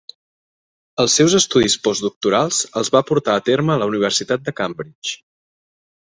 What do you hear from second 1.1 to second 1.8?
seus estudis